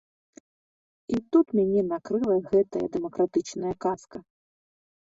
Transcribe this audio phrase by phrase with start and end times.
[1.15, 4.17] І тут мяне накрыла гэтая дэмакратычная казка!